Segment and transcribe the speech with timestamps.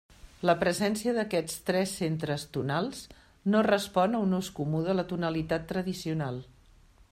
[0.49, 3.03] La presència d'aquests tres centres tonals
[3.55, 6.45] no respon a un ús comú de la tonalitat tradicional.